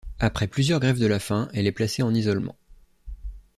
[0.19, 2.55] Après plusieurs grèves de la faim, elle est placée en isolement.